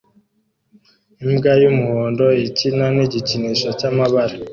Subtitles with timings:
[1.25, 4.35] Imbwa yumuhondo ikina nigikinisho cyamabara